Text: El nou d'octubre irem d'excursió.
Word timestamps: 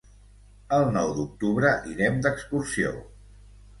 El 0.77 0.85
nou 0.95 1.11
d'octubre 1.19 1.75
irem 1.93 2.19
d'excursió. 2.27 2.95